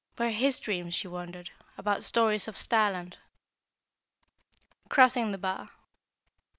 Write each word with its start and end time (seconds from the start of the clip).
Were 0.17 0.29
his 0.31 0.59
dreams, 0.59 0.95
she 0.95 1.07
wondered, 1.07 1.51
about 1.77 2.03
Stories 2.03 2.47
of 2.47 2.57
Starland? 2.57 3.17
CROSSING 4.89 5.31
THE 5.31 5.37
BAR. 5.37 5.69